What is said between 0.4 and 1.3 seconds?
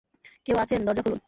কেউ আছেন, দরজা খুলুন।